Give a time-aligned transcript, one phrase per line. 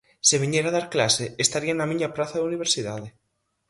[0.27, 3.07] Se viñera dar clase, estaría na miña praza da universidade.